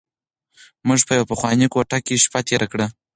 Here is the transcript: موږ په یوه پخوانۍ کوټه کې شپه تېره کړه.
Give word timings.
موږ 0.87 0.99
په 1.07 1.13
یوه 1.17 1.29
پخوانۍ 1.31 1.67
کوټه 1.73 1.97
کې 2.05 2.21
شپه 2.23 2.39
تېره 2.47 2.67
کړه. 2.71 2.87